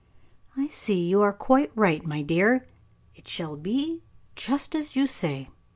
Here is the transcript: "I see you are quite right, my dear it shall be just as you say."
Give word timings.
"I 0.57 0.67
see 0.69 1.07
you 1.07 1.21
are 1.21 1.31
quite 1.31 1.71
right, 1.75 2.03
my 2.03 2.23
dear 2.23 2.65
it 3.13 3.27
shall 3.27 3.55
be 3.55 4.01
just 4.33 4.73
as 4.73 4.95
you 4.95 5.05
say." 5.05 5.49